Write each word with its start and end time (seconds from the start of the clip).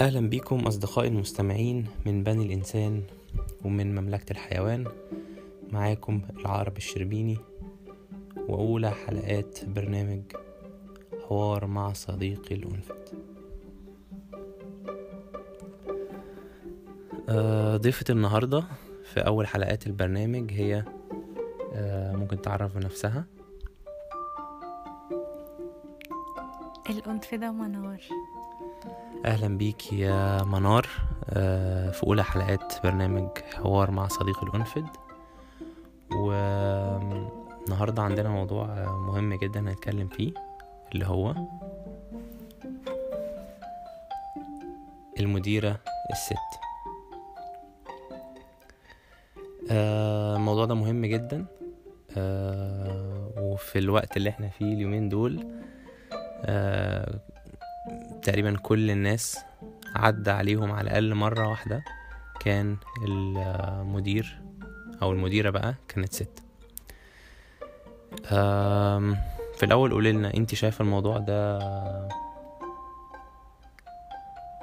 أهلا 0.00 0.28
بكم 0.30 0.60
أصدقائي 0.60 1.08
المستمعين 1.08 1.86
من 2.06 2.22
بني 2.22 2.46
الإنسان 2.46 3.02
ومن 3.64 3.94
مملكة 3.94 4.32
الحيوان. 4.32 4.84
معاكم 5.72 6.22
العقرب 6.38 6.76
الشربيني 6.76 7.38
وأولى 8.36 8.90
حلقات 8.90 9.64
برنامج 9.64 10.22
حوار 11.28 11.66
مع 11.66 11.92
صديقي 11.92 12.54
الأنفت 12.54 13.12
آه، 17.28 17.76
ضيفة 17.76 18.04
النهاردة 18.10 18.64
في 19.04 19.20
أول 19.20 19.46
حلقات 19.46 19.86
البرنامج 19.86 20.52
هي 20.52 20.84
آه، 21.74 22.16
ممكن 22.16 22.42
تعرف 22.42 22.74
بنفسها. 22.74 23.26
الأنفذة 26.90 27.52
منار. 27.52 28.00
أهلا 29.24 29.58
بيك 29.58 29.92
يا 29.92 30.42
منار. 30.44 30.86
آه، 31.30 31.90
في 31.90 32.02
أولى 32.04 32.24
حلقات 32.24 32.74
برنامج 32.84 33.28
حوار 33.54 33.90
مع 33.90 34.08
صديقي 34.08 34.46
الأنفد. 34.46 34.86
والنهاردة 36.12 38.02
عندنا 38.02 38.28
موضوع 38.28 38.66
مهم 39.06 39.34
جدا 39.34 39.60
هنتكلم 39.60 40.08
فيه 40.08 40.32
اللي 40.94 41.06
هو 41.06 41.34
المديرة 45.20 45.80
الست. 46.12 46.34
آه، 49.70 50.36
الموضوع 50.36 50.64
ده 50.64 50.74
مهم 50.74 51.06
جدا. 51.06 51.46
آه، 52.16 53.30
وفي 53.36 53.78
الوقت 53.78 54.16
اللي 54.16 54.30
إحنا 54.30 54.48
فيه 54.48 54.74
اليومين 54.74 55.08
دول 55.08 55.46
تقريبا 58.28 58.56
كل 58.56 58.90
الناس 58.90 59.38
عدى 59.96 60.30
عليهم 60.30 60.72
على 60.72 60.82
الأقل 60.90 61.14
مرة 61.14 61.48
واحدة 61.48 61.84
كان 62.40 62.76
المدير 63.06 64.38
أو 65.02 65.12
المديرة 65.12 65.50
بقى 65.50 65.74
كانت 65.88 66.12
ست. 66.12 66.42
في 69.56 69.62
الأول 69.62 69.92
قوليلنا 69.92 70.34
انت 70.34 70.54
شايفة 70.54 70.82
الموضوع 70.82 71.18
ده 71.18 71.58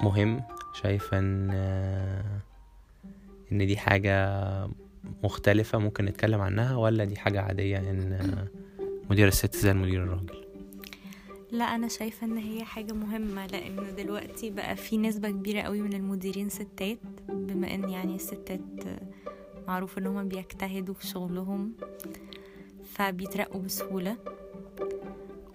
مهم؟ 0.02 0.42
شايفة 0.82 1.18
إن 1.18 1.50
إن 3.52 3.66
دي 3.66 3.76
حاجة 3.76 4.40
مختلفة 5.24 5.78
ممكن 5.78 6.04
نتكلم 6.04 6.40
عنها 6.40 6.76
ولا 6.76 7.04
دي 7.04 7.16
حاجة 7.16 7.40
عادية 7.40 7.78
إن 7.78 8.48
مدير 9.10 9.28
الست 9.28 9.56
زي 9.56 9.70
المدير 9.70 10.02
الراجل؟ 10.04 10.45
لا 11.50 11.64
أنا 11.64 11.88
شايفة 11.88 12.26
إن 12.26 12.38
هي 12.38 12.64
حاجة 12.64 12.92
مهمة 12.92 13.46
لأن 13.46 13.94
دلوقتي 13.96 14.50
بقى 14.50 14.76
في 14.76 14.98
نسبة 14.98 15.30
كبيرة 15.30 15.60
قوي 15.60 15.80
من 15.80 15.92
المديرين 15.92 16.48
ستات 16.48 16.98
بما 17.28 17.74
إن 17.74 17.90
يعني 17.90 18.14
الستات 18.14 18.60
معروف 19.68 19.98
إن 19.98 20.06
هما 20.06 20.22
بيجتهدوا 20.22 20.94
في 20.94 21.06
شغلهم 21.06 21.72
فبيترقوا 22.94 23.62
بسهولة. 23.62 24.16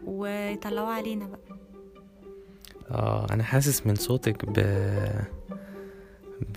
ويطلعوا 0.06 0.88
علينا 0.94 1.26
بقى. 1.26 1.58
آه 2.92 3.28
أنا 3.32 3.44
حاسس 3.44 3.88
من 3.88 3.96
صوتك 3.96 4.46
ب 4.46 4.60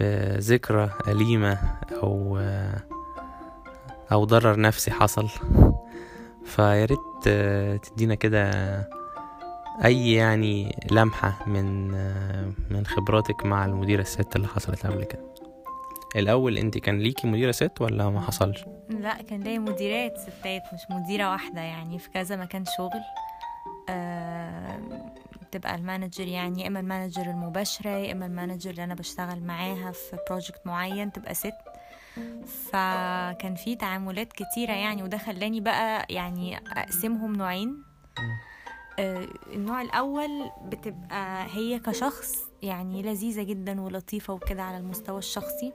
بذكرى 0.01 0.91
أليمة 1.09 1.59
أو 1.93 2.39
أو 4.13 4.25
ضرر 4.25 4.61
نفسي 4.61 4.91
حصل. 4.91 5.29
فياريت 6.45 6.99
تدينا 7.83 8.15
كده 8.15 8.51
أي 9.85 10.13
يعني 10.13 10.77
لمحة 10.91 11.45
من 11.47 11.91
من 12.71 12.87
خبراتك 12.87 13.47
مع 13.47 13.65
المديرة 13.65 14.01
الست 14.01 14.37
اللي 14.37 14.49
حصلت 14.49 14.87
قبل 14.87 15.05
كده؟ 15.05 15.35
الأول 16.17 16.59
أنت 16.59 16.79
كان 16.79 16.99
ليكي 16.99 17.27
مديرة 17.27 17.53
ست 17.53 17.81
ولا 17.81 18.11
ما 18.11 18.21
حصلش؟ 18.21 18.65
لا 18.89 19.23
كان 19.23 19.41
ليا 19.41 19.59
مديرات 19.59 20.19
ستات 20.19 20.63
مش 20.75 20.81
مديرة 20.91 21.31
واحدة 21.31 21.61
يعني 21.61 21.99
في 21.99 22.11
كذا 22.11 22.37
مكان 22.37 22.65
شغل. 22.77 23.01
آه، 23.89 24.81
تبقى 25.51 25.75
ال 25.75 25.81
manager 25.81 26.27
يعني 26.27 26.63
يا 26.63 26.67
إما 26.69 26.81
ال 26.81 26.86
manager 26.86 27.23
المباشرة 27.23 27.91
يا 27.91 28.13
إما 28.13 28.27
ال 28.27 28.32
manager 28.32 28.71
اللي 28.71 28.85
أنا 28.85 28.95
بشتغل 28.95 29.41
معاها 29.45 29.91
في 29.93 30.17
project 30.31 30.67
معين 30.67 31.13
تبقى 31.13 31.35
ست. 31.35 31.53
فكان 32.73 33.55
في 33.55 33.77
تعاملات 33.77 34.33
كتيرة 34.33 34.73
يعني 34.73 35.03
وده 35.03 35.19
خلاني 35.19 35.61
بقى 35.61 36.07
يعني 36.11 36.59
أقسمهم 36.59 37.37
نوعين. 37.37 37.94
النوع 38.99 39.83
الأول 39.83 40.51
بتبقى 40.69 41.47
هي 41.51 41.79
كشخص 41.79 42.33
يعني 42.63 43.03
لذيذة 43.03 43.43
جدا 43.43 43.81
ولطيفة 43.81 44.35
وكده 44.35 44.63
على 44.63 44.77
المستوى 44.79 45.19
الشخصي. 45.19 45.73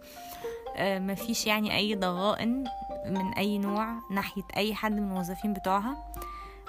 آه، 0.75 0.99
مفيش 0.99 1.47
يعني 1.47 1.77
أي 1.77 1.95
ضغائن 1.95 2.63
من 3.05 3.33
أي 3.33 3.57
نوع 3.57 3.87
ناحية 4.11 4.43
أي 4.57 4.73
حد 4.73 4.91
من 4.91 4.97
الموظفين 4.97 5.53
بتوعها. 5.53 6.13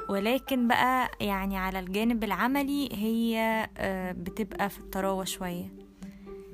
ولكن 0.08 0.68
بقى 0.68 1.10
يعني 1.20 1.58
على 1.58 1.78
الجانب 1.78 2.24
العملي 2.24 2.88
هي 2.92 3.68
آه، 3.78 4.12
بتبقى 4.12 4.70
في 4.70 4.78
الطراوة 4.78 5.24
شوية. 5.24 5.74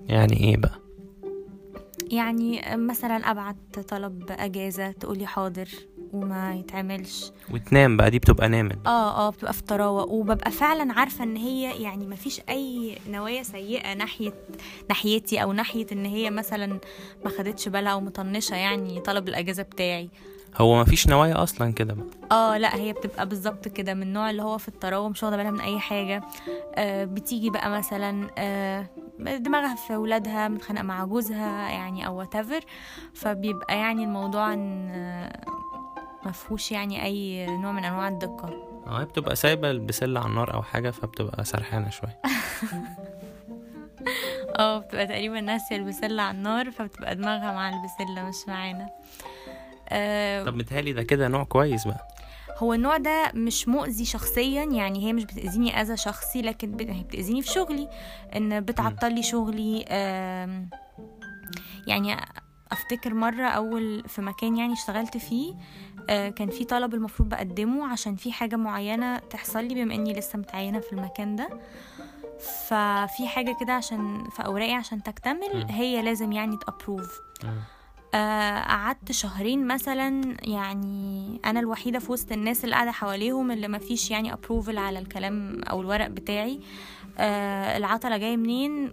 يعني 0.06 0.40
إيه 0.40 0.56
بقى؟ 0.56 0.80
يعني 2.10 2.62
مثلا 2.76 3.16
أبعت 3.30 3.78
طلب 3.88 4.24
أجازة 4.30 4.90
تقولي 4.90 5.26
حاضر. 5.26 5.68
وما 6.16 6.54
يتعملش. 6.54 7.32
وتنام 7.50 7.96
بقى 7.96 8.10
دي 8.10 8.18
بتبقى 8.18 8.48
نامت 8.48 8.86
آه 8.86 9.26
آه 9.26 9.30
بتبقى 9.30 9.52
في 9.52 9.62
طراوة. 9.62 10.02
وببقى 10.02 10.50
فعلا 10.50 10.92
عارفة 10.92 11.24
إن 11.24 11.36
هي 11.36 11.82
يعني 11.82 12.06
مفيش 12.06 12.40
أي 12.48 12.98
نوايا 13.10 13.42
سيئة 13.42 13.94
ناحية 13.94 14.34
ناحيتي 14.88 15.42
أو 15.42 15.52
ناحية 15.52 15.86
إن 15.92 16.04
هي 16.04 16.30
مثلا 16.30 16.78
ما 17.24 17.30
خدتش 17.30 17.68
بالها 17.68 17.92
أو 17.92 18.00
مطنشة 18.00 18.54
يعني 18.56 19.00
طلب 19.00 19.28
الأجازة 19.28 19.62
بتاعي. 19.62 20.08
هو 20.56 20.80
مفيش 20.80 21.06
نوايا 21.08 21.42
أصلا 21.42 21.72
كده 21.72 21.94
بقى. 21.94 22.06
آه 22.32 22.58
لا 22.58 22.76
هي 22.76 22.92
بتبقى 22.92 23.28
بالظبط 23.28 23.68
كده 23.68 23.94
من 23.94 24.02
النوع 24.02 24.30
اللي 24.30 24.42
هو 24.42 24.58
في 24.58 24.68
الطراوة 24.68 25.08
مش 25.08 25.22
واخدة 25.22 25.36
بالها 25.36 25.50
من 25.50 25.60
أي 25.60 25.78
حاجة. 25.78 26.22
آه 26.74 27.04
بتيجي 27.04 27.50
بقى 27.50 27.70
مثلا 27.70 28.30
آه 28.38 28.86
دماغها 29.18 29.74
في 29.74 29.96
ولادها 29.96 30.48
متخانقة 30.48 30.82
مع 30.82 31.04
جوزها 31.04 31.70
يعني 31.70 32.06
أو 32.06 32.24
whatever. 32.24 32.62
فبيبقى 33.14 33.78
يعني 33.78 34.04
الموضوع 34.04 34.52
إن 34.52 34.88
آه 34.90 35.40
مفهوش 36.26 36.72
يعني 36.72 37.02
أي 37.04 37.46
نوع 37.46 37.72
من 37.72 37.84
أنواع 37.84 38.08
الدقة. 38.08 38.48
آه 38.86 39.00
هي 39.00 39.04
بتبقى 39.04 39.36
سايبة 39.36 39.70
البسلة 39.70 40.20
على 40.20 40.28
النار 40.28 40.54
أو 40.54 40.62
حاجة 40.62 40.90
فبتبقى 40.90 41.44
سرحانة 41.44 41.90
شوية. 41.90 42.20
آه 44.58 44.78
بتبقى 44.78 45.06
تقريبا 45.06 45.40
ناسية 45.40 45.76
البسلة 45.76 46.22
على 46.22 46.36
النار 46.38 46.70
فبتبقى 46.70 47.14
دماغها 47.16 47.52
مع 47.52 47.68
البسلة 47.68 48.28
مش 48.28 48.48
معانا. 48.48 48.88
آه 49.88 50.44
طب 50.44 50.54
متهيألي 50.56 50.92
ده 50.92 51.02
كده 51.02 51.28
نوع 51.28 51.44
كويس 51.44 51.86
بقى. 51.86 52.08
هو 52.58 52.72
النوع 52.74 52.96
ده 52.96 53.30
مش 53.34 53.68
مؤذي 53.68 54.04
شخصيا 54.04 54.64
يعني 54.64 55.06
هي 55.06 55.12
مش 55.12 55.24
بتأذيني 55.24 55.80
أذى 55.80 55.96
شخصي 55.96 56.42
لكن 56.42 56.90
هي 56.90 57.02
بتأذيني 57.02 57.42
في 57.42 57.48
شغلي. 57.48 57.88
إن 58.36 58.60
بتعطل 58.60 59.14
لي 59.14 59.22
شغلي 59.22 59.84
آم، 59.88 60.70
يعني 61.86 62.16
أفتكر 62.72 63.14
مرة 63.14 63.46
أول 63.48 64.04
في 64.08 64.20
مكان 64.22 64.56
يعني 64.56 64.72
اشتغلت 64.72 65.16
فيه 65.16 65.54
آه، 65.54 65.95
كان 66.08 66.50
في 66.50 66.64
طلب 66.64 66.94
المفروض 66.94 67.28
بقدمه 67.28 67.86
عشان 67.92 68.16
في 68.16 68.32
حاجة 68.32 68.56
معينة 68.56 69.18
تحصل 69.18 69.64
لي 69.64 69.74
بما 69.74 69.94
إني 69.94 70.12
لسه 70.12 70.38
متعينة 70.38 70.80
في 70.80 70.92
المكان 70.92 71.36
ده. 71.36 71.48
ففي 72.68 73.28
حاجة 73.28 73.56
كده 73.60 73.72
عشان 73.72 74.28
في 74.36 74.44
أوراقي 74.44 74.72
عشان 74.74 75.02
تكتمل. 75.02 75.66
هي 75.70 76.02
لازم 76.02 76.32
يعني 76.32 76.56
تأبروف. 76.56 77.20
آه، 78.14 78.60
قعدت 78.60 79.12
شهرين 79.12 79.66
مثلا 79.66 80.36
يعني 80.42 81.40
أنا 81.44 81.60
الوحيدة 81.60 81.98
في 81.98 82.12
وسط 82.12 82.32
الناس 82.32 82.64
اللي 82.64 82.74
قاعدة 82.74 82.90
حواليهم 82.90 83.50
اللي 83.50 83.68
ما 83.68 83.78
فيش 83.78 84.10
يعني 84.10 84.32
ابروفل 84.32 84.78
على 84.78 84.98
الكلام 84.98 85.60
أو 85.62 85.80
الورق 85.80 86.06
بتاعي. 86.06 86.60
آه 87.18 87.76
العطلة 87.76 88.16
جاية 88.16 88.36
منين؟ 88.36 88.92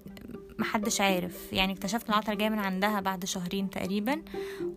محدش 0.64 1.02
عارف. 1.02 1.54
يعني 1.54 1.74
اكتشفت 1.74 2.08
إن 2.08 2.14
العطلة 2.14 2.36
جاية 2.36 2.50
من 2.50 2.60
عندها 2.60 3.00
بعد 3.00 3.26
شهرين 3.26 3.70
تقريبا 3.70 4.22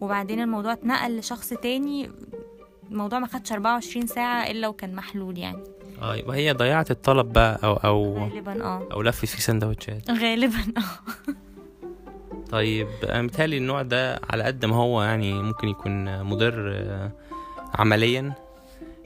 وبعدين 0.00 0.40
الموضوع 0.40 0.72
اتنقل 0.72 1.18
لشخص 1.18 1.48
تاني. 1.48 2.10
الموضوع 2.90 3.18
ما 3.18 3.26
خدش 3.26 3.52
24 3.52 4.06
ساعة 4.06 4.50
إلا 4.50 4.68
وكان 4.68 4.94
محلول 4.94 5.38
يعني. 5.38 5.64
آه 6.02 6.16
يبقى 6.16 6.36
هي 6.36 6.52
ضيعت 6.52 6.90
الطلب 6.90 7.32
بقى 7.32 7.60
أو 7.64 7.72
أو 7.74 8.18
غالبا 8.18 8.64
آه. 8.64 8.88
أو 8.92 9.02
لفت 9.02 9.24
فيه 9.26 9.38
سندوتشات. 9.38 10.10
غالبا 10.10 10.58
آه. 10.76 11.32
طيب 12.50 12.88
أنا 13.04 13.22
متهيألي 13.22 13.56
النوع 13.56 13.82
ده 13.82 14.20
على 14.30 14.42
قد 14.42 14.64
ما 14.64 14.76
هو 14.76 15.02
يعني 15.02 15.42
ممكن 15.42 15.68
يكون 15.68 16.22
مضر 16.22 16.72
آه، 16.76 17.10
عمليا. 17.74 18.32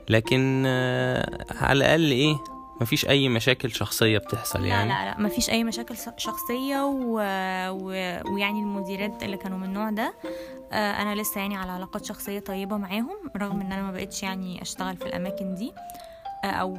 لكن 0.09 0.63
آه، 0.67 1.47
على 1.51 1.79
الأقل 1.79 2.11
إيه 2.11 2.37
مفيش 2.81 3.09
أي 3.09 3.29
مشاكل 3.29 3.71
شخصية 3.73 4.19
بتحصل 4.19 4.61
لا 4.63 4.67
يعني؟ 4.69 4.89
لا 4.89 5.05
لا 5.05 5.21
مفيش 5.21 5.51
أي 5.51 5.65
مشاكل 5.65 5.95
شخصية 6.17 6.85
و... 6.85 7.21
و... 7.71 7.87
ويعني 8.35 8.61
المديرات 8.61 9.23
اللي 9.23 9.37
كانوا 9.37 9.59
من 9.59 9.65
النوع 9.65 9.91
ده 9.91 10.15
آه، 10.73 11.03
أنا 11.03 11.15
لسه 11.15 11.41
يعني 11.41 11.57
على 11.57 11.71
علاقات 11.71 12.05
شخصية 12.05 12.39
طيبة 12.41 12.77
معاهم 12.77 13.31
رغم 13.37 13.61
إن 13.61 13.73
أنا 13.73 13.83
ما 13.83 13.93
بقتش 13.93 14.23
يعني 14.23 14.63
أشتغل 14.63 14.97
في 14.97 15.07
الأماكن 15.07 15.55
دي 15.55 15.73
آه، 16.45 16.47
أو 16.47 16.75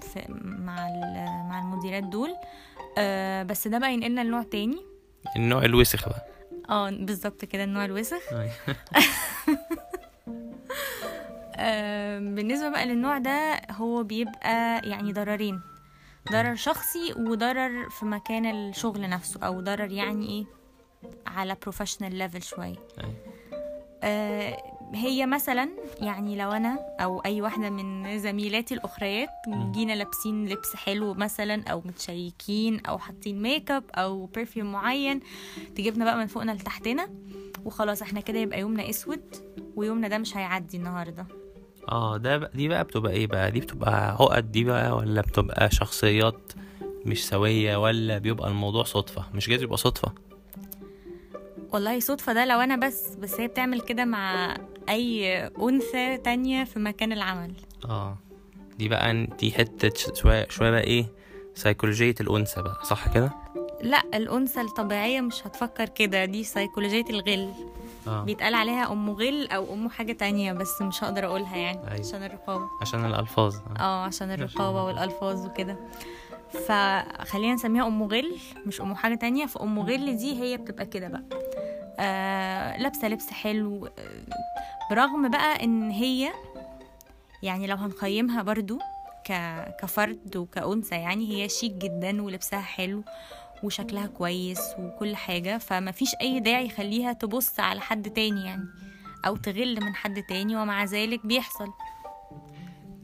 في 0.00 0.24
مع 0.44 0.88
ال- 0.88 1.48
مع 1.48 1.58
المديرات 1.58 2.02
دول 2.04 2.30
آه 2.98 3.42
بس 3.42 3.68
ده 3.68 3.78
بقى 3.78 3.94
ينقلنا 3.94 4.20
لنوع 4.20 4.42
تاني. 4.42 4.86
النوع 5.36 5.64
الوسخ 5.64 6.08
بقى. 6.08 6.26
آه 6.70 6.90
بالظبط 6.90 7.44
كده 7.44 7.64
النوع 7.64 7.84
الوسخ. 7.84 8.32
أيوة. 8.32 8.50
آه 8.68 8.74
بالنسبة 12.34 12.68
بقى 12.68 12.86
للنوع 12.86 13.18
ده 13.18 13.60
هو 13.70 14.02
بيبقى 14.02 14.88
يعني 14.88 15.12
ضررين 15.12 15.60
ضرر 16.32 16.54
شخصي 16.54 17.12
وضرر 17.16 17.90
في 17.90 18.04
مكان 18.04 18.46
الشغل 18.46 19.08
نفسه 19.10 19.40
أو 19.40 19.60
ضرر 19.60 19.90
يعني 19.92 20.28
إيه 20.28 20.44
على 21.26 21.56
professional 21.62 22.14
level 22.14 22.42
شوية 22.42 22.76
أيوة. 23.00 23.14
آه 24.02 24.56
هي 24.94 25.26
مثلا 25.26 25.68
يعني 26.00 26.36
لو 26.36 26.52
أنا 26.52 26.78
أو 27.00 27.20
أي 27.20 27.42
واحدة 27.42 27.70
من 27.70 28.18
زميلاتي 28.18 28.74
الأخريات. 28.74 29.28
جينا 29.48 29.92
لابسين 29.92 30.48
لبس 30.48 30.76
حلو 30.76 31.14
مثلا 31.14 31.62
أو 31.68 31.82
متشيكين 31.84 32.80
أو 32.86 32.98
حاطين 32.98 33.42
make 33.42 33.70
up 33.70 33.84
أو 33.94 34.26
perfume 34.26 34.72
معين 34.72 35.20
تجيبنا 35.76 36.04
بقى 36.04 36.16
من 36.16 36.26
فوقنا 36.26 36.52
لتحتنا 36.52 37.08
وخلاص 37.64 38.02
إحنا 38.02 38.20
كده 38.20 38.38
يبقى 38.38 38.60
يومنا 38.60 38.90
أسود 38.90 39.36
ويومنا 39.76 40.08
ده 40.08 40.18
مش 40.18 40.36
هيعدي 40.36 40.76
النهارده 40.76 41.26
آه 41.88 42.16
ده 42.16 42.36
بقى 42.38 42.50
دي 42.54 42.68
بقى 42.68 42.84
بتبقى 42.84 43.12
إيه 43.12 43.26
بقى؟ 43.26 43.50
دي 43.50 43.60
بتبقى 43.60 44.10
عقد 44.10 44.52
دي 44.52 44.64
بقى 44.64 44.96
ولا 44.96 45.20
بتبقى 45.20 45.70
شخصيات 45.70 46.52
مش 47.06 47.28
سوية 47.28 47.76
ولا 47.76 48.18
بيبقى 48.18 48.48
الموضوع 48.48 48.84
صدفة؟ 48.84 49.24
مش 49.34 49.48
جايز 49.48 49.62
يبقى 49.62 49.76
صدفة؟ 49.76 50.12
والله 51.72 52.00
صدفة 52.00 52.32
ده 52.32 52.44
لو 52.44 52.60
أنا 52.60 52.76
بس 52.76 53.14
بس 53.14 53.40
هي 53.40 53.48
بتعمل 53.48 53.80
كده 53.80 54.04
مع 54.04 54.56
أي 54.88 55.36
أنثى 55.46 56.16
تانية 56.16 56.64
في 56.64 56.78
مكان 56.78 57.12
العمل. 57.12 57.52
آه. 57.84 58.18
دي 58.78 58.88
بقى 58.88 59.26
دي 59.38 59.52
حتة 59.52 60.14
شوية 60.14 60.46
شوية 60.50 60.70
بقى 60.70 60.80
إيه؟ 60.84 61.06
سيكولوجية 61.54 62.14
الأنثى 62.20 62.62
بقى 62.62 62.78
صح 62.84 63.14
كده؟ 63.14 63.32
لا 63.82 64.02
الأنثى 64.14 64.60
الطبيعية 64.60 65.20
مش 65.20 65.46
هتفكر 65.46 65.88
كده 65.88 66.24
دي 66.24 66.44
سيكولوجيه 66.44 67.04
الغل. 67.10 67.52
آه. 68.08 68.22
بيتقال 68.22 68.54
عليها 68.54 68.92
أم 68.92 69.10
غل 69.10 69.48
أو 69.48 69.74
أم 69.74 69.88
حاجة 69.88 70.12
تانية 70.12 70.52
بس 70.52 70.82
مش 70.82 71.04
هقدر 71.04 71.24
أقولها 71.26 71.56
يعني. 71.56 71.78
أيوة. 71.90 72.00
عشان 72.06 72.22
الرقابة. 72.22 72.68
عشان 72.80 73.04
الألفاظ. 73.04 73.56
آه. 73.78 74.04
عشان 74.04 74.30
الرقابة 74.30 74.84
والألفاظ 74.84 75.46
وكده. 75.46 75.76
فخلينا 76.66 77.54
نسميها 77.54 77.86
أم 77.86 78.02
غل 78.02 78.36
مش 78.66 78.80
أم 78.80 78.94
حاجة 78.94 79.14
تانية. 79.14 79.46
فأم 79.46 79.78
غل 79.80 80.16
دي 80.16 80.42
هي 80.42 80.56
بتبقى 80.56 80.86
كده 80.86 81.08
بقى. 81.08 81.22
آه 82.00 82.76
لابسة 82.78 83.08
لبس 83.08 83.30
حلو. 83.30 83.86
آه، 83.86 83.90
برغم 84.90 85.28
بقى 85.28 85.64
إن 85.64 85.90
هي 85.90 86.32
يعني 87.42 87.66
لو 87.66 87.76
هنقيمها 87.76 88.42
برضو. 88.42 88.78
كفرد 89.82 90.36
وكأنثى 90.36 90.94
يعني 90.94 91.28
هي 91.34 91.48
شيك 91.48 91.72
جدا 91.72 92.22
ولبسها 92.22 92.60
حلو. 92.60 93.02
وشكلها 93.62 94.06
كويس 94.06 94.60
وكل 94.78 95.16
حاجة 95.16 95.58
فما 95.58 95.90
فيش 95.90 96.14
أي 96.20 96.40
داعي 96.40 96.66
يخليها 96.66 97.12
تبص 97.12 97.60
على 97.60 97.80
حد 97.80 98.10
تاني 98.10 98.44
يعني 98.44 98.66
أو 99.26 99.36
تغل 99.36 99.80
من 99.80 99.94
حد 99.94 100.22
تاني 100.22 100.56
ومع 100.56 100.84
ذلك 100.84 101.26
بيحصل. 101.26 101.68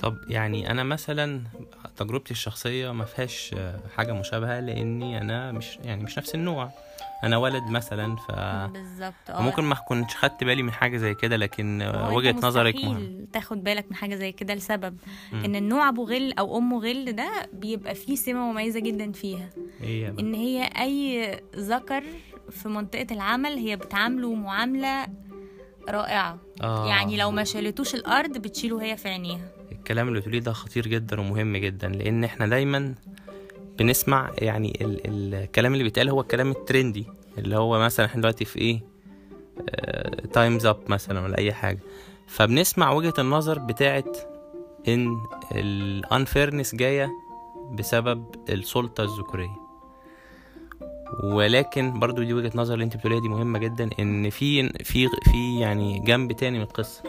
طب 0.02 0.19
يعني 0.28 0.70
أنا 0.70 0.82
مثلا 0.82 1.43
تجربتي 1.96 2.31
الشخصية 2.31 2.93
ما 2.93 3.04
فيهاش 3.04 3.54
حاجة 3.96 4.12
مشابهة 4.12 4.60
لأني 4.60 5.19
أنا 5.20 5.52
مش 5.52 5.78
يعني 5.84 6.02
مش 6.02 6.19
نفس 6.19 6.34
النوع 6.34 6.70
أنا 7.25 7.37
ولد 7.37 7.62
مثلا 7.62 8.16
ف 8.16 8.31
بالظبط 8.72 9.14
آه 9.31 9.43
ممكن 9.43 9.64
ما 9.64 9.75
كنتش 9.75 10.16
خدت 10.16 10.44
بالي 10.44 10.62
من 10.62 10.72
حاجة 10.72 10.96
زي 10.96 11.14
كده 11.14 11.37
لكن 11.37 11.82
أنت 11.82 12.44
نظرك 12.44 12.75
مهم 12.75 13.26
تاخد 13.32 13.64
بالك 13.64 13.87
من 13.90 13.96
حاجة 13.96 14.14
زي 14.14 14.32
كده 14.32 14.54
لسبب 14.54 14.96
مم. 15.32 15.44
إن 15.44 15.56
النوع 15.56 15.88
أبو 15.88 16.05
غل 16.05 16.32
أو 16.38 16.58
ام 16.58 16.75
غل 16.75 17.12
ده 17.12 17.31
بيبقى 17.52 17.94
فيه 17.94 18.14
سمة 18.16 18.52
مميزة 18.52 18.81
جدا 18.81 19.12
فيها 19.12 19.50
بقى؟ 19.81 20.20
إن 20.20 20.34
هي 20.34 20.62
أي 20.64 21.40
ذكر 21.56 22.05
في 22.50 22.69
منطقة 22.69 23.06
العمل 23.10 23.50
هي 23.58 23.76
بتعامله 23.76 24.34
معاملة 24.34 25.06
رائعة 25.88 26.38
آه. 26.62 26.87
يعني 26.88 27.16
لو 27.16 27.31
ما 27.31 27.44
شالتوش 27.44 27.94
الأرض 27.94 28.38
بتشيله 28.38 28.82
هي 28.82 28.96
في 28.96 29.08
عينيها 29.08 29.62
الكلام 29.82 30.08
اللي 30.08 30.19
بتقوليه 30.20 30.40
ده 30.40 30.52
خطير 30.52 30.87
جدا 30.88 31.20
ومهم 31.20 31.56
جدا 31.56 31.88
لأن 31.88 32.25
إحنا 32.25 32.46
دايما 32.46 32.94
بنسمع 33.79 34.31
يعني 34.38 34.79
ال 34.81 35.34
الكلام 35.34 35.73
اللي 35.73 35.84
بيتقال 35.84 36.08
هو 36.08 36.20
الكلام 36.20 36.50
ال 36.50 36.58
trendy 36.58 37.06
اللي 37.38 37.56
هو 37.56 37.79
مثلا 37.79 38.06
إحنا 38.06 38.20
دلوقتي 38.20 38.44
في 38.44 38.58
إيه 38.58 38.81
Time's 40.32 40.67
Up 40.67 40.79
مثلا 40.88 41.20
ولا 41.20 41.38
أي 41.38 41.52
حاجة. 41.52 41.79
فبنسمع 42.26 42.93
وجهة 42.93 43.14
النظر 43.19 43.58
بتاعت 43.58 44.17
إن 44.88 45.17
ال 45.55 45.65
unfairness 45.65 46.75
جاية 46.75 47.08
بسبب 47.73 48.25
السلطة 48.49 49.05
الذكورية. 49.05 49.56
ولكن 51.25 51.99
برضو 52.00 52.23
دي 52.23 52.34
وجهة 52.34 52.52
نظر 52.55 52.75
اللي 52.75 52.84
أنت 52.84 52.96
بتقوليها 52.96 53.20
دي 53.20 53.29
مهمة 53.29 53.58
جدا 53.58 53.90
إن 53.99 54.31
في 54.31 54.69
في 54.69 55.08
في 55.08 55.61
يعني 55.61 55.99
جنب 55.99 56.32
تاني 56.32 56.58
من 56.58 56.64
القصة. 56.64 57.02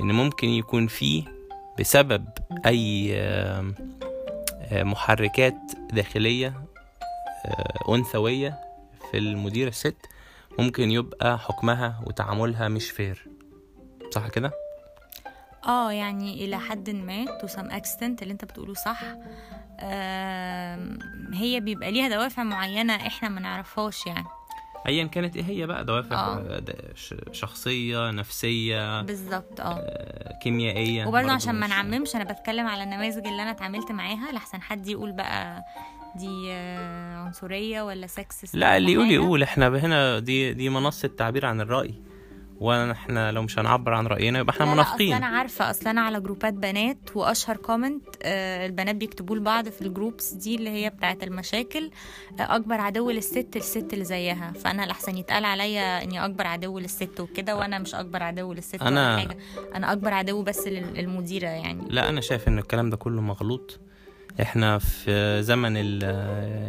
إن 0.00 0.12
ممكن 0.12 0.48
يكون 0.48 0.86
في 0.86 1.24
بسبب 1.80 2.28
آه، 2.66 3.72
محركات 4.72 5.56
داخلية 5.92 6.64
آه، 7.46 7.94
أنثوية 7.94 8.58
في 9.10 9.18
المدير 9.18 9.68
الست 9.68 9.96
ممكن 10.58 10.90
يبقى 10.90 11.38
حكمها 11.38 12.02
وتعاملها 12.06 12.68
مش 12.68 12.90
فير 12.90 13.28
صح 14.10 14.28
كده؟ 14.28 14.50
آه 15.66 15.92
يعني 15.92 16.44
إلى 16.44 16.58
حد 16.58 16.90
ما 16.90 17.24
to 17.24 17.46
some 17.50 17.70
extent 17.72 18.22
اللي 18.22 18.32
أنت 18.32 18.44
بتقوله 18.44 18.74
صح. 18.74 19.02
هي 21.32 21.60
بيبقى 21.60 21.90
ليها 21.90 22.08
دوافع 22.08 22.42
معينة 22.42 22.94
إحنا 22.96 23.28
ما 23.28 23.40
نعرفهاش 23.40 24.06
يعني. 24.06 24.24
ايا 24.86 25.04
كانت 25.04 25.36
إيه 25.36 25.44
هي 25.44 25.66
بقى؟ 25.66 25.84
دوافع 25.84 26.16
آه. 26.16 26.62
شخصية 27.32 28.10
نفسية 28.10 29.02
بالظبط 29.02 29.60
آه. 29.60 29.64
آه، 29.64 30.38
كيميائية 30.42 31.06
وبرضه 31.06 31.32
عشان 31.32 31.54
ما 31.54 31.66
مش- 31.66 31.72
نعممش 31.72 32.16
أنا 32.16 32.32
بتكلم 32.32 32.66
على 32.66 32.82
النماذج 32.82 33.26
اللي 33.26 33.42
أنا 33.42 33.50
اتعاملت 33.50 33.92
معاها 33.92 34.32
لحسن 34.32 34.62
حد 34.62 34.86
يقول 34.88 35.12
بقى 35.12 35.64
دي 36.16 36.52
آه، 36.52 37.16
عنصرية 37.16 37.82
ولا 37.82 38.06
sexist 38.06 38.54
لا 38.56 38.76
اللي 38.76 38.92
يقول 38.92 39.10
يقول 39.10 39.42
إحنا 39.42 39.68
هنا 39.68 40.18
دي 40.18 40.52
دي 40.54 40.68
منصة 40.68 41.08
تعبير 41.08 41.46
عن 41.46 41.60
الرأي. 41.60 41.94
وإحنا 42.62 43.32
لو 43.32 43.42
مش 43.42 43.58
هنعبر 43.58 43.94
عن 43.94 44.06
رأينا 44.06 44.38
يبقى 44.38 44.54
إحنا 44.54 44.64
أصل 44.66 44.72
منافقين. 44.74 45.12
أنا 45.14 45.26
عارفة 45.26 45.70
أصل 45.70 45.88
أنا 45.88 46.00
على 46.00 46.20
جروبات 46.20 46.54
بنات 46.54 46.98
وأشهر 47.14 47.56
comment 47.56 48.02
آه 48.22 48.66
البنات 48.66 48.94
بيكتبوا 48.96 49.36
لبعض 49.36 49.68
في 49.68 49.82
ال 49.82 49.89
groups 49.89 50.32
دي 50.32 50.54
اللي 50.54 50.70
هي 50.70 50.90
بتاعة 50.90 51.18
المشاكل 51.22 51.90
آه 52.40 52.56
أكبر 52.56 52.74
عدو 52.80 53.10
للست 53.10 53.48
الست 53.56 53.92
اللي 53.92 54.04
زيها. 54.04 54.52
فأنا 54.64 54.82
لحسن 54.86 55.16
يتقال 55.18 55.44
عليا 55.44 56.02
إني 56.02 56.24
أكبر 56.24 56.46
عدو 56.46 56.78
للست 56.78 57.20
وكده 57.20 57.56
وأنا 57.56 57.78
مش 57.78 57.94
أكبر 57.94 58.22
عدو 58.22 58.52
للست 58.52 58.82
ولا 58.82 59.16
حاجة. 59.18 59.36
أنا 59.74 59.92
أكبر 59.92 60.14
عدو 60.14 60.42
بس 60.42 60.66
لل- 60.66 60.94
للمديرة 60.94 61.48
يعني. 61.48 61.84
لا 61.90 62.08
أنا 62.08 62.20
شايف 62.20 62.48
إن 62.48 62.58
الكلام 62.58 62.90
ده 62.90 62.96
كله 62.96 63.20
مغلوط. 63.20 63.78
إحنا 64.42 64.78
في 64.78 65.42
زمن 65.42 65.76
ال- 65.76 66.04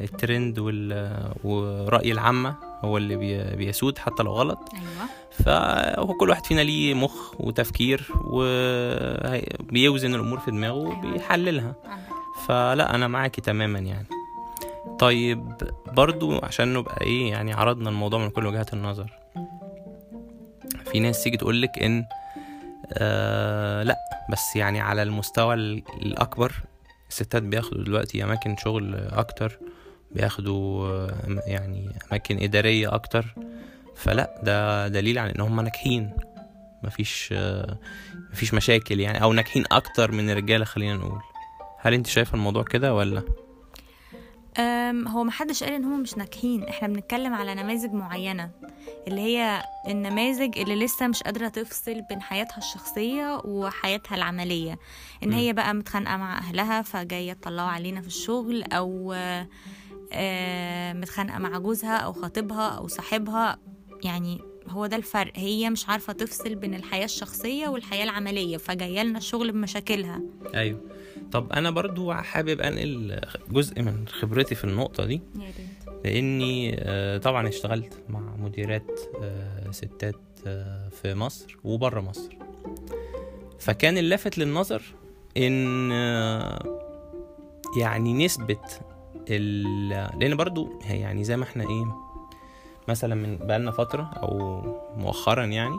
الترند 0.04 0.60
وال- 0.60 1.34
ورأي 1.44 2.12
العامة. 2.12 2.73
هو 2.84 2.98
اللي 2.98 3.16
بي- 3.16 3.56
بيسود 3.56 3.98
حتى 3.98 4.24
لو 4.24 4.32
غلط. 4.32 4.70
أيوه. 4.74 5.10
فهو 5.32 6.14
كل 6.14 6.30
واحد 6.30 6.46
فينا 6.46 6.62
ليه 6.62 6.94
مخ 6.94 7.34
وتفكير 7.42 8.08
وبيوزن 8.26 10.16
الأمور 10.16 10.40
في 10.40 10.52
دماغه 10.52 10.74
وبيحللها. 10.76 11.76
عندك 11.86 12.08
فلا 12.48 12.96
أنا 12.96 13.08
معاكي 13.08 13.42
تماما 13.42 13.80
يعني. 13.80 14.08
طيب 15.00 15.54
برضو 15.94 16.40
عشان 16.44 16.74
نبقى 16.74 17.02
إيه 17.02 17.32
يعني 17.32 17.54
عرضنا 17.54 17.90
الموضوع 17.90 18.20
من 18.20 18.30
كل 18.30 18.46
وجهات 18.46 18.74
النظر. 18.74 19.12
في 20.92 21.00
ناس 21.00 21.24
تيجي 21.24 21.38
تقولك 21.38 21.80
إن 21.84 22.06
آه 22.94 23.84
لا 23.84 23.98
بس 24.32 24.56
يعني 24.56 24.80
على 24.82 25.04
المستوى 25.04 25.54
ال- 25.54 25.84
الأكبر 26.02 26.54
الستات 27.10 27.44
بياخدوا 27.44 27.84
دلوقتي 27.84 28.24
أماكن 28.24 28.56
شغل 28.58 28.96
أكتر. 28.96 29.60
بياخدوا 30.16 30.88
آه، 30.88 31.42
يعني 31.48 31.90
أماكن 32.12 32.38
إدارية 32.44 32.96
أكتر. 32.96 33.36
فلا 33.96 34.40
ده 34.44 34.88
دليل 34.88 35.20
على 35.20 35.36
إن 35.36 35.42
هم 35.42 35.62
ناجحين. 35.62 36.12
مفيش 36.84 37.30
آه، 37.32 37.78
مفيش 38.32 38.54
مشاكل 38.54 39.00
يعني 39.00 39.24
أو 39.24 39.34
ناجحين 39.34 39.64
أكتر 39.72 40.12
من 40.12 40.30
الرجالة 40.30 40.66
خلينا 40.66 40.96
نقول. 40.96 41.22
هل 41.80 41.94
أنت 41.94 42.08
شايفة 42.08 42.36
الموضوع 42.36 42.64
كده 42.64 42.96
ولا؟ 42.96 43.24
هو 45.08 45.24
محدش 45.24 45.64
قال 45.64 45.74
إن 45.74 45.84
هم 45.84 46.02
مش 46.02 46.18
ناجحين. 46.18 46.64
إحنا 46.64 46.88
بنتكلم 46.88 47.34
على 47.34 47.56
نماذج 47.56 47.94
معينة 47.94 48.52
اللي 49.08 49.22
هي 49.22 49.64
النماذج 49.88 50.58
اللي 50.60 50.76
لسه 50.86 51.08
مش 51.08 51.24
قادرة 51.24 51.48
تفصل 51.48 52.02
بين 52.02 52.22
حياتها 52.22 52.58
الشخصية 52.58 53.42
وحياتها 53.46 54.16
العملية. 54.16 54.80
إن. 55.24 55.34
هي 55.34 55.54
بقى 55.54 55.74
متخانقة 55.74 56.18
مع 56.18 56.38
أهلها 56.38 56.82
فجاية 56.82 57.34
تطلعوا 57.34 57.70
علينا 57.70 58.02
في 58.02 58.08
الشغل 58.08 58.64
أو 58.64 59.14
آه، 59.14 59.48
متخانقة 60.94 61.40
مع 61.40 61.58
جوزها 61.58 61.98
أو 61.98 62.14
خطيبها 62.14 62.68
أو 62.70 62.88
صاحبها. 62.88 63.58
يعني 64.04 64.42
هو 64.70 64.86
ده 64.86 64.96
الفرق. 64.98 65.32
هي 65.36 65.70
مش 65.70 65.90
عارفة 65.90 66.14
تفصل 66.14 66.56
بين 66.56 66.74
الحياة 66.74 67.06
الشخصية 67.06 67.68
والحياة 67.68 68.04
العملية 68.04 68.58
فجاية 68.58 69.04
لنا 69.04 69.18
الشغل 69.18 69.52
بمشاكلها. 69.52 70.22
أيوه. 70.56 70.82
طب 71.32 71.54
أنا 71.54 71.72
برضو 71.72 72.14
حابب 72.14 72.62
أنقل 72.62 73.22
جزء 73.50 73.82
من 73.82 74.08
خبرتي 74.08 74.56
في 74.56 74.64
النقطة 74.64 75.06
دي. 75.06 75.22
يا 75.36 75.42
ريت. 75.42 76.06
لأني 76.06 76.76
آه، 76.80 77.18
طبعا 77.18 77.48
اشتغلت 77.48 78.04
مع 78.10 78.36
مديرات 78.40 79.00
آه، 79.22 79.72
ستات 79.72 80.16
آه، 80.48 80.90
في 80.90 81.14
مصر 81.14 81.58
وبره 81.64 82.02
مصر. 82.02 82.30
فكان 83.60 83.98
اللافت 83.98 84.38
للنظر 84.38 84.82
إن 85.38 85.92
آه، 85.92 86.80
يعني 87.80 88.26
نسبة. 88.26 88.60
لأن 89.30 90.36
برضو 90.38 90.80
هي 90.84 91.00
يعني 91.00 91.24
زي 91.24 91.38
ما 91.38 91.44
إحنا 91.44 91.64
إيه 91.64 91.96
مثلا 92.88 93.16
من 93.16 93.38
بقالنا 93.38 93.72
فترة 93.72 94.04
أو 94.18 94.62
مؤخرا 94.98 95.46
يعني 95.46 95.76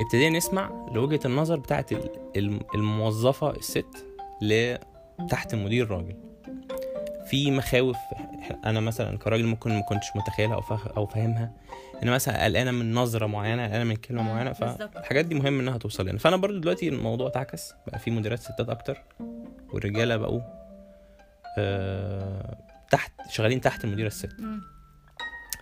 ابتدينا 0.00 0.36
نسمع 0.36 0.88
لوجهة 0.94 1.20
النظر 1.24 1.56
بتاعت 1.58 1.92
ال- 1.92 2.10
الم- 2.36 2.60
الموظفة 2.74 3.50
الست 3.50 4.06
ل 4.42 4.76
تحت 5.30 5.54
مدير 5.54 5.90
راجل. 5.90 6.16
في 7.26 7.50
مخاوف 7.50 7.96
أنا 8.64 8.80
مثلا 8.80 9.18
كراجل 9.18 9.46
ممكن 9.46 9.70
ما 9.70 9.80
كنتش 9.80 10.06
متخيلها 10.16 10.54
أو 10.54 10.62
أو 10.96 11.06
فاهمها. 11.06 11.52
ان 12.02 12.10
مثلا 12.10 12.44
قلقانة 12.44 12.70
من 12.70 12.94
نظرة 12.94 13.26
معينة 13.26 13.64
قلقانة 13.66 13.84
من 13.84 13.96
كلمة 13.96 14.22
معينة 14.22 14.52
بالظبط. 14.60 14.94
فالحاجات 14.94 15.24
دي 15.24 15.34
مهم 15.34 15.60
إنها 15.60 15.78
توصل 15.78 16.06
لنا. 16.08 16.18
فأنا 16.18 16.36
برضو 16.36 16.58
دلوقتي 16.58 16.88
الموضوع 16.88 17.26
اتعكس 17.26 17.74
بقى 17.86 17.98
في 17.98 18.10
مديرات 18.10 18.38
ستات 18.38 18.68
أكتر 18.68 19.02
والرجالة 19.72 20.16
بقوا 20.16 20.40
آه 20.40 20.61
تحت 22.90 23.12
شغالين 23.30 23.60
تحت 23.60 23.84
المديره 23.84 24.06
الست. 24.06 24.32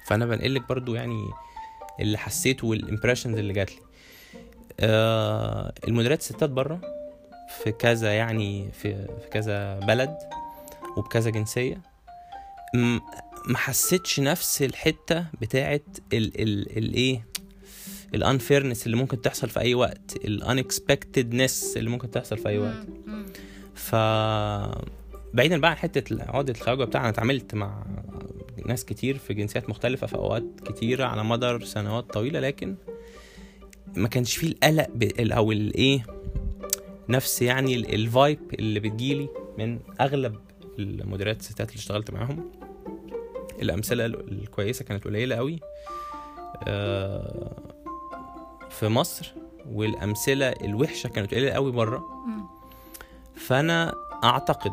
فأنا 0.07 0.27
بنقل 0.27 0.55
لك 0.55 0.69
برضو 0.69 0.95
يعني 0.95 1.25
اللي 2.01 2.19
حسيته 2.19 2.67
وال 2.67 2.78
impressions 2.78 3.39
اللي 3.39 3.53
جات 3.53 3.71
لي 3.73 3.79
آه 4.81 5.73
المديرات 5.89 6.21
الستات 6.21 6.51
بره 6.51 6.81
في 7.63 7.73
كذا 7.73 8.13
يعني 8.13 8.73
في 8.73 9.07
في 9.07 9.29
كذا 9.31 9.79
بلد 9.79 10.19
وبكذا 10.97 11.31
جنسية 11.31 11.81
ما 13.47 13.57
حسيتش 13.57 14.21
نفس 14.21 14.63
الحتة 14.63 15.25
بتاعت 15.41 15.85
ال 16.13 16.41
ال 16.41 16.79
الايه 16.79 17.27
ال 18.15 18.21
unfairness 18.21 18.87
اللي 18.87 18.97
ممكن 18.97 19.23
تحصل 19.23 19.49
في 19.49 19.61
أي 19.61 19.75
وقت 19.75 20.17
ال 20.25 20.35
unexpectedness 20.35 21.77
اللي 21.77 21.91
ممكن 21.91 22.11
تحصل 22.11 22.39
في 22.39 22.49
أي 22.49 22.59
وقت. 22.59 22.87
ف 23.75 23.95
بعيدا 25.35 25.61
بقى 25.61 25.71
عن 25.71 25.77
حتة 25.77 26.23
عقدة 26.23 26.53
الخواجه 26.53 26.85
بتاعنا 26.85 27.09
أنا 27.09 27.15
اتعاملت 27.15 27.55
مع 27.55 27.83
ناس 28.67 28.85
كتير 28.85 29.19
في 29.19 29.35
جنسيات 29.35 29.71
مختلفة 29.71 30.07
في 30.07 30.15
أوقات 30.15 30.45
كتيرة 30.67 31.05
على 31.05 31.25
مدار 31.25 31.65
سنوات 31.65 32.05
طويلة 32.13 32.41
لكن 32.41 32.75
ما 33.97 34.09
كانش 34.09 34.37
فيه 34.37 34.49
القلق 34.53 34.89
أو 35.37 35.53
الايه 35.53 36.07
نفس 37.09 37.43
يعني 37.43 37.75
ال- 37.75 37.95
الفايب 37.95 38.39
اللي 38.59 38.81
بتجيلي 38.81 39.29
من 39.59 39.79
أغلب 40.01 40.35
المديرات 40.79 41.41
الستات 41.41 41.69
اللي 41.69 41.79
اشتغلت 41.79 42.11
معاهم 42.11 42.51
الأمثلة 43.63 44.07
ال- 44.07 44.33
الكويسة 44.43 44.85
كانت 44.85 45.05
قليلة 45.05 45.37
قوي 45.37 45.61
آه، 46.69 47.57
في 48.71 48.89
مصر 48.89 49.33
والأمثلة 49.73 50.47
الوحشة 50.49 51.09
كانت 51.09 51.35
قليلة 51.35 51.51
قوي 51.51 51.73
بره. 51.73 52.05
فأنا 53.35 53.95
أعتقد 54.25 54.73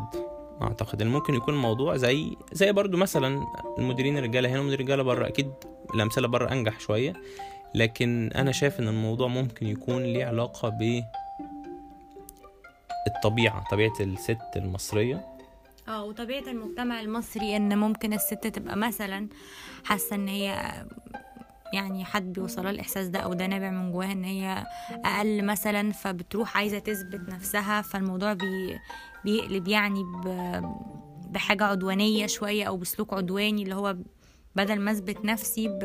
أعتقد 0.62 1.02
إن 1.02 1.08
ممكن 1.08 1.34
يكون 1.34 1.54
الموضوع 1.54 1.96
زي 1.96 2.36
زي 2.52 2.72
برضو 2.72 2.96
مثلا 2.96 3.46
المديرين 3.78 4.18
الرجالة. 4.18 4.48
هنا 4.48 4.58
والمديرين 4.58 4.80
الرجالة 4.86 5.02
بره 5.02 5.26
أكيد 5.28 5.52
الأمثلة 5.94 6.28
بره 6.28 6.52
أنجح 6.52 6.80
شوية 6.80 7.12
لكن 7.74 8.30
أنا 8.34 8.52
شايف 8.52 8.80
إن 8.80 8.88
الموضوع 8.88 9.28
ممكن 9.28 9.66
يكون 9.66 10.02
ليه 10.02 10.24
علاقة 10.26 10.68
ب 10.68 11.02
الطبيعة 13.06 13.64
طبيعة 13.70 13.92
الست 14.00 14.38
المصرية. 14.56 15.26
آه 15.88 16.04
وطبيعة 16.04 16.40
المجتمع 16.50 17.00
المصري 17.00 17.56
إن 17.56 17.78
ممكن 17.78 18.12
الست 18.12 18.46
تبقى 18.46 18.76
مثلا 18.76 19.28
حاسة 19.84 20.16
إن 20.16 20.28
هي 20.28 20.72
يعني 21.72 22.04
حد 22.04 22.32
بيوصلها 22.32 22.70
الإحساس 22.70 23.06
ده 23.06 23.18
أو 23.18 23.34
ده 23.34 23.46
نابع 23.46 23.70
من 23.70 23.92
جواها 23.92 24.12
إن 24.12 24.24
هي 24.24 24.66
أقل 25.04 25.44
مثلا 25.44 25.92
فبتروح 25.92 26.56
عايزة 26.56 26.78
تثبت 26.78 27.28
نفسها 27.28 27.82
فالموضوع 27.82 28.32
بي 28.32 28.78
بيقلب 29.28 29.68
يعني 29.68 30.04
بحاجة 31.30 31.64
عدوانية 31.64 32.26
شوية 32.26 32.64
أو 32.64 32.76
بسلوك 32.76 33.14
عدواني 33.14 33.62
اللي 33.62 33.74
هو 33.74 33.96
بدل 34.56 34.80
ما 34.80 34.90
أثبت 34.90 35.24
نفسي 35.24 35.78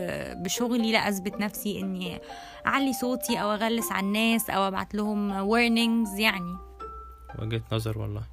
بشغلي 0.44 0.92
لا 0.92 1.10
أثبت 1.10 1.40
نفسي 1.40 1.80
إني 1.80 2.20
أعلي 2.66 2.94
صوتي 2.94 3.42
أو 3.42 3.52
أغلس 3.52 3.92
على 3.92 4.06
الناس 4.06 4.50
أو 4.50 4.68
أبعت 4.68 4.96
لهم 4.96 5.34
warnings 5.50 6.20
يعني. 6.20 6.58
وجهة 7.40 7.62
نظر 7.72 8.00
والله. 8.00 8.24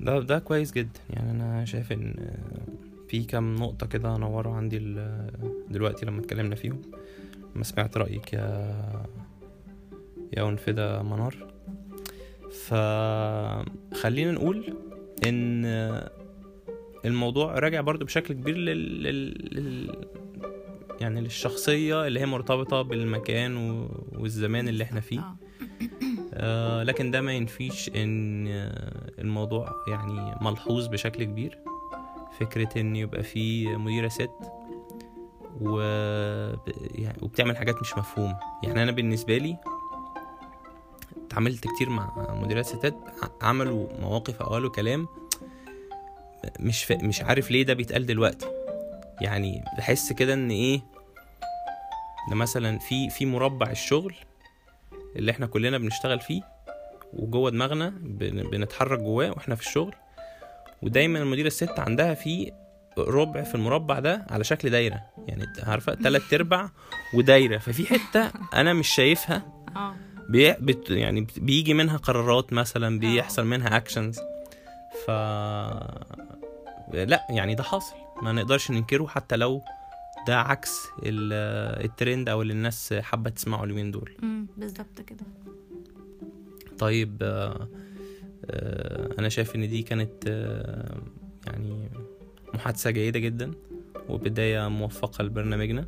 ده 0.00 0.20
ده 0.20 0.38
كويس 0.38 0.72
جدا. 0.72 1.00
يعني 1.10 1.30
أنا 1.30 1.64
شايف 1.64 1.92
إن 1.92 2.30
في 3.08 3.24
كام 3.24 3.54
نقطة 3.54 3.86
كده 3.86 4.16
نوروا 4.16 4.54
عندي 4.54 4.78
دلوقتي 5.70 6.06
لما 6.06 6.20
اتكلمنا 6.20 6.54
فيهم. 6.54 6.82
لما 7.54 7.64
سمعت 7.64 7.96
رأيك 7.96 8.32
يا 8.32 9.06
يا 10.36 10.48
انفده 10.48 11.02
منار. 11.02 11.55
فخلينا 12.64 14.32
نقول 14.32 14.74
إن 15.26 15.64
آه، 15.66 16.10
الموضوع 17.04 17.58
راجع 17.58 17.80
برضو 17.80 18.04
بشكل 18.04 18.34
كبير 18.34 18.56
لل... 18.56 19.02
لل... 19.02 20.06
يعني 21.00 21.20
للشخصية 21.20 22.06
اللي 22.06 22.20
هي 22.20 22.26
مرتبطة 22.26 22.82
بالمكان 22.82 23.56
و... 23.56 23.88
والزمان 24.12 24.68
اللي 24.68 24.84
إحنا 24.84 25.00
فيه. 25.00 25.18
آه. 25.20 25.36
آه 26.34 26.82
لكن 26.82 27.10
ده 27.10 27.20
ما 27.20 27.32
ينفيش 27.32 27.90
إن 27.96 28.46
آه، 28.48 29.10
الموضوع 29.18 29.72
يعني 29.88 30.34
ملحوظ 30.40 30.86
بشكل 30.86 31.24
كبير. 31.24 31.58
فكرة 32.40 32.80
إن 32.80 32.96
يبقى 32.96 33.22
في 33.22 33.76
مديرة 33.76 34.08
ست 34.08 34.30
و... 35.60 35.80
يعني 36.94 37.18
وبتعمل 37.22 37.56
حاجات 37.56 37.80
مش 37.80 37.98
مفهومة. 37.98 38.38
يعني 38.62 38.82
أنا 38.82 38.92
بالنسبة 38.92 39.38
لي 39.38 39.56
اتعاملت 41.36 41.66
كتير 41.74 41.90
مع 41.90 42.34
مديرات 42.42 42.66
ستات 42.66 42.94
عملوا 43.42 43.88
مواقف 44.00 44.42
أو 44.42 44.46
قالوا 44.48 44.70
كلام 44.70 45.08
مش 46.60 46.84
ف... 46.84 46.92
مش 46.92 47.22
عارف 47.22 47.50
ليه 47.50 47.62
ده 47.62 47.74
بيتقال 47.74 48.06
دلوقتي. 48.06 48.46
يعني 49.20 49.64
بحس 49.78 50.12
كده 50.12 50.34
إن 50.34 50.50
إيه 50.50 50.80
ده 52.30 52.36
مثلا 52.36 52.78
في 52.78 53.10
في 53.10 53.26
مربع 53.26 53.70
الشغل 53.70 54.14
اللي 55.16 55.30
إحنا 55.32 55.46
كلنا 55.46 55.78
بنشتغل 55.78 56.20
فيه 56.20 56.42
وجوه 57.12 57.50
دماغنا 57.50 57.88
بن- 57.88 58.50
بنتحرك 58.50 58.98
جواه 58.98 59.30
وإحنا 59.30 59.54
في 59.54 59.62
الشغل 59.66 59.94
ودايما 60.82 61.18
المديرة 61.18 61.46
الست 61.46 61.78
عندها 61.78 62.14
في 62.14 62.52
ربع 62.98 63.42
في 63.42 63.54
المربع 63.54 63.98
ده 63.98 64.26
على 64.30 64.44
شكل 64.44 64.70
دايرة. 64.70 65.02
يعني 65.28 65.46
عارفة؟ 65.62 65.94
تلات 65.94 66.34
أرباع 66.34 66.70
ودايرة. 67.14 67.58
ففي 67.58 67.86
حتة 67.86 68.30
أنا 68.54 68.72
مش 68.72 68.88
شايفها 68.88 69.42
آه. 69.76 69.94
بي... 70.28 70.52
بت... 70.52 70.90
يعني 70.90 71.26
بيجي 71.36 71.74
منها 71.74 71.96
قرارات 71.96 72.52
مثلا 72.52 72.98
بيحصل 72.98 73.46
منها 73.46 73.76
actions 73.76 74.18
ف 75.06 75.10
لا 76.94 77.26
يعني 77.30 77.54
ده 77.54 77.62
حاصل. 77.62 77.94
ما 78.22 78.32
نقدرش 78.32 78.70
ننكره 78.70 79.06
حتى 79.06 79.36
لو 79.36 79.62
ده 80.26 80.38
عكس 80.40 80.86
ال- 81.02 81.84
الترند 81.84 82.28
أو 82.28 82.42
اللي 82.42 82.52
الناس 82.52 82.92
حابة 82.94 83.30
تسمعه 83.30 83.64
اليومين 83.64 83.90
دول. 83.90 84.10
بالظبط 84.56 85.00
كده. 85.06 85.24
طيب 86.78 87.18
آه، 87.22 87.68
آه، 88.50 89.14
أنا 89.18 89.28
شايف 89.28 89.56
إن 89.56 89.68
دي 89.68 89.82
كانت 89.82 90.12
آه، 90.28 90.96
يعني 91.46 91.88
محادثة 92.54 92.90
جيدة 92.90 93.18
جدا 93.18 93.50
وبداية 94.08 94.68
موفقة 94.68 95.24
لبرنامجنا. 95.24 95.86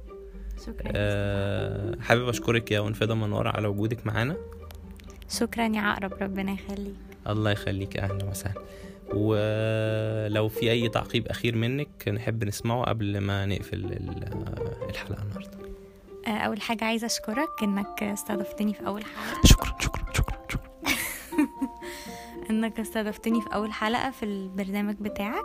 شكرا 0.67 0.93
آه، 0.97 1.97
حابب 2.01 2.29
أشكرك 2.29 2.71
يا 2.73 2.89
أنفضة 2.89 3.15
منور 3.15 3.49
على 3.49 3.69
وجودك 3.69 4.07
معانا. 4.07 4.37
شكرا 5.31 5.67
يا 5.67 5.81
عقرب 5.81 6.13
ربنا 6.23 6.53
يخليك. 6.53 6.95
الله 7.27 7.51
يخليك 7.51 7.97
أهلا 7.97 8.25
وسهلا. 8.25 8.63
ولو 9.15 10.49
في 10.49 10.71
أي 10.71 10.89
تعقيب 10.89 11.27
أخير 11.29 11.57
منك 11.57 12.09
نحب 12.09 12.45
نسمعه 12.45 12.85
قبل 12.85 13.19
ما 13.19 13.47
نقفل 13.47 13.77
ال- 13.77 14.29
الحلقة 14.91 15.23
النهارده. 15.23 15.59
آه، 16.27 16.31
أول 16.31 16.61
حاجة 16.61 16.85
عايزة 16.85 17.07
أشكرك 17.07 17.49
إنك 17.63 18.03
استضفتني 18.03 18.75
في 18.75 18.87
أول 18.87 19.05
حلقة. 19.05 19.41
شكرا 19.47 19.77
شكرا 19.81 20.05
شكرا 20.13 20.39
شكرا. 20.51 20.69
إنك 22.51 22.81
استضفتني 22.81 23.41
في 23.41 23.55
أول 23.55 23.73
حلقة 23.73 24.11
في 24.11 24.23
البرنامج 24.23 24.95
بتاعك. 25.01 25.45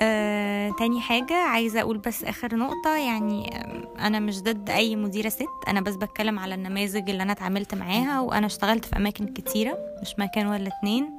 آه، 0.00 0.70
تاني 0.78 1.00
حاجة 1.00 1.34
عايزة 1.34 1.80
أقول 1.80 1.98
بس 1.98 2.24
آخر 2.24 2.56
نقطة 2.56 2.96
يعني 2.96 3.56
أنا 3.98 4.20
مش 4.20 4.40
ضد 4.42 4.70
أي 4.70 4.96
مديرة 4.96 5.28
ست. 5.28 5.46
أنا 5.68 5.80
بس 5.80 5.94
بتكلم 5.94 6.38
على 6.38 6.54
النماذج 6.54 7.10
اللي 7.10 7.22
أنا 7.22 7.32
اتعاملت 7.32 7.74
معاها 7.74 8.20
وأنا 8.20 8.46
اشتغلت 8.46 8.84
في 8.84 8.96
أماكن 8.96 9.26
كتيرة 9.26 9.78
مش 10.02 10.14
مكان 10.18 10.46
ولا 10.46 10.68
اتنين. 10.78 11.16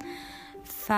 ف 0.64 0.92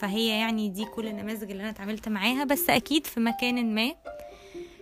فهي 0.00 0.28
يعني 0.28 0.68
دي 0.68 0.84
كل 0.84 1.06
النماذج 1.08 1.50
اللي 1.50 1.62
أنا 1.62 1.70
اتعاملت 1.70 2.08
معاها. 2.08 2.44
بس 2.44 2.70
أكيد 2.70 3.06
في 3.06 3.20
مكان 3.20 3.74
ما 3.74 3.90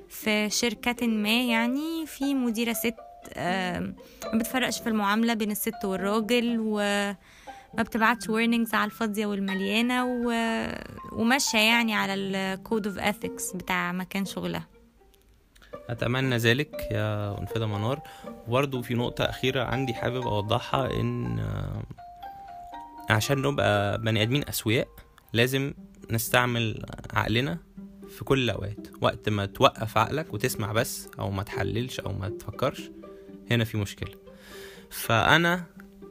في 0.08 0.50
شركة 0.50 1.06
ما 1.06 1.42
يعني 1.42 2.06
في 2.06 2.34
مديرة 2.34 2.72
ست 2.72 2.94
آم، 3.36 3.94
ما 4.32 4.38
بتفرقش 4.38 4.80
في 4.80 4.86
المعاملة 4.88 5.34
بين 5.34 5.50
الست 5.50 5.84
والراجل 5.84 6.58
وما 7.72 7.82
بتبعتش 7.82 8.26
warnings 8.26 8.74
على 8.74 8.84
الفاضية 8.84 9.26
والمليانة 9.26 10.06
و... 10.06 10.32
وماشية 11.12 11.58
يعني 11.58 11.94
على 11.94 12.14
ال 12.14 12.28
code 12.28 12.86
of 12.86 12.98
ethics 12.98 13.56
بتاع 13.56 13.92
مكان 13.92 14.24
شغلها. 14.24 14.66
أتمنى 15.88 16.36
ذلك 16.36 16.88
يا 16.90 17.38
قنفدة 17.40 17.66
منار. 17.66 18.00
وبرضه 18.48 18.82
في 18.82 18.94
نقطة 18.94 19.24
أخيرة 19.24 19.64
عندي 19.64 19.94
حابب 19.94 20.26
أوضحها 20.26 21.00
إن 21.00 21.38
آه، 21.38 21.82
عشان 23.10 23.42
نبقى 23.42 23.98
بني 23.98 24.22
آدمين 24.22 24.48
أسوياء 24.48 24.88
لازم 25.32 25.74
نستعمل 26.10 26.86
عقلنا 27.12 27.58
في 28.08 28.24
كل 28.24 28.38
الأوقات. 28.38 28.88
وقت 29.00 29.28
ما 29.28 29.46
توقف 29.46 29.98
عقلك 29.98 30.34
وتسمع 30.34 30.72
بس 30.72 31.08
أو 31.18 31.30
ما 31.30 31.42
تحللش 31.42 32.00
أو 32.00 32.12
ما 32.12 32.28
تفكرش 32.28 32.90
هنا 33.50 33.64
في 33.64 33.76
مشكلة. 33.76 34.14
فأنا 34.90 35.64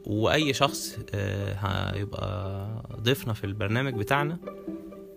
وأي 0.08 0.52
شخص 0.52 0.98
آه، 1.14 1.52
هيبقى 1.54 2.68
ضيفنا 3.00 3.32
في 3.32 3.44
البرنامج 3.44 3.94
بتاعنا 3.94 4.38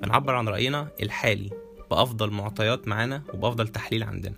بنعبر 0.02 0.36
عن 0.36 0.48
رأينا 0.50 0.88
الحالي 1.02 1.50
بأفضل 1.92 2.30
معطيات 2.32 2.88
معانا 2.88 3.22
وبأفضل 3.34 3.68
تحليل 3.68 4.04
عندنا. 4.04 4.36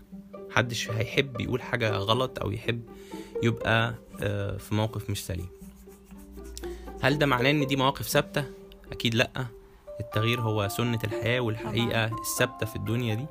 محدش 0.49 0.89
هيحب 0.91 1.41
يقول 1.41 1.61
حاجة 1.61 1.91
غلط 1.91 2.39
أو 2.39 2.51
يحب 2.51 2.81
يبقى 3.43 3.93
آه، 4.21 4.57
في 4.57 4.75
موقف 4.75 5.09
مش 5.09 5.25
سليم. 5.25 5.47
هل 7.01 7.17
ده 7.17 7.25
معناه 7.25 7.51
إن 7.51 7.67
دي 7.67 7.75
مواقف 7.75 8.07
ثابتة؟ 8.07 8.45
أكيد 8.91 9.15
لأ. 9.15 9.45
التغيير 9.99 10.41
هو 10.41 10.67
سنة 10.67 10.99
الحياة 11.03 11.39
والحقيقة 11.39 12.05
الثابتة 12.05 12.65
في 12.65 12.75
الدنيا 12.75 13.15
دي. 13.15 13.25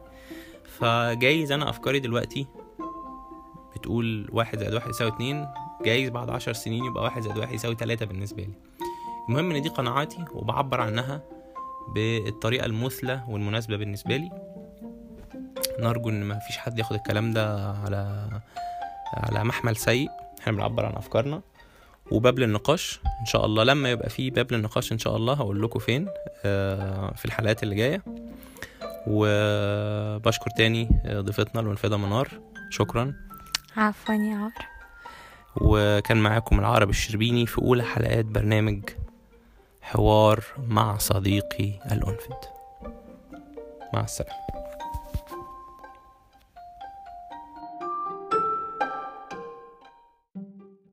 فجايز 0.79 1.53
أنا 1.53 1.71
أفكاري 1.71 2.01
دلوقتي 2.01 2.47
بتقول 3.77 4.29
واحد 4.33 4.59
زائد 4.59 4.75
واحد 4.75 4.91
يساوي 4.91 5.11
اتنين 5.11 5.47
جايز 5.85 6.11
بعد 6.11 6.31
عشر 6.31 6.53
سنين 6.53 6.85
يبقى 6.85 7.03
واحد 7.05 7.23
زائد 7.23 7.39
واحد 7.39 7.55
يساوي 7.55 7.75
تلاتة 7.75 8.07
بالنسبة 8.07 8.43
لي. 8.43 8.55
المهم 9.29 9.51
إن 9.51 9.63
دي 9.63 9.69
قناعاتي 9.69 10.25
وبعبر 10.33 10.81
عنها 10.81 11.23
بالطريقة 11.95 12.67
المثلى 12.67 13.23
والمناسبة 13.29 13.77
بالنسبة 13.77 14.17
لي. 14.17 14.31
نرجو 15.81 16.09
إن 16.09 16.25
ما 16.25 16.39
فيش 16.39 16.59
حد 16.59 16.79
ياخد 16.79 16.97
الكلام 16.97 17.33
ده 17.33 17.73
على 17.73 18.29
على 19.15 19.45
محمل 19.45 19.77
سيء. 19.77 20.09
إحنا 20.41 20.53
بنعبر 20.53 20.87
عن 20.87 20.93
أفكارنا. 20.93 21.41
وباب 22.11 22.39
للنقاش. 22.39 23.01
إن 23.21 23.27
شاء 23.27 23.47
الله 23.47 23.65
لما 23.65 23.91
يبقى 23.91 24.11
في 24.11 24.31
باب 24.31 24.53
للنقاش 24.53 24.93
إن 24.93 24.99
شاء 24.99 25.17
الله 25.17 25.35
هقول 25.35 25.63
لكم 25.63 25.79
فين 25.79 26.09
آه، 26.45 27.13
في 27.15 27.25
الحلقات 27.25 27.63
اللي 27.63 27.75
جاية. 27.75 28.03
وبشكر 29.07 30.51
تاني 30.57 30.89
ضيفتنا 31.07 31.61
الونفذة 31.61 31.97
منار 31.97 32.29
شكرا. 32.71 33.15
عفوا 33.77 34.15
يا 34.15 34.35
عمر 34.35 34.53
وكان 35.57 36.17
معاكم 36.17 36.59
العرب 36.59 36.91
الشربيني 36.91 37.47
في 37.47 37.59
أولى 37.59 37.83
حلقات 37.83 38.25
برنامج 38.25 38.83
حوار 39.83 40.45
مع 40.69 40.99
صديقي 40.99 41.73
الانفد 41.93 42.37
مع 43.95 44.01
السلامة. 44.01 44.62